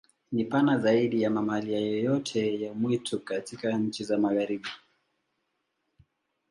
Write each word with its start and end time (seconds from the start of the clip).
Ni 0.31 0.45
pana 0.45 0.77
zaidi 0.77 1.21
ya 1.21 1.29
mamalia 1.29 1.79
yoyote 1.79 2.61
ya 2.61 2.73
mwitu 2.73 3.19
katika 3.19 3.77
nchi 3.77 4.03
za 4.03 4.17
Magharibi. 4.17 4.69